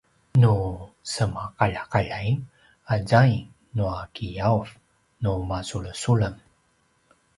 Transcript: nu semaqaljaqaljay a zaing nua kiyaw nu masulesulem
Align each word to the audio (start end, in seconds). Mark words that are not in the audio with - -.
nu 0.41 0.53
semaqaljaqaljay 1.13 2.29
a 2.93 2.97
zaing 3.11 3.41
nua 3.75 3.99
kiyaw 4.15 4.57
nu 5.23 5.31
masulesulem 5.49 6.35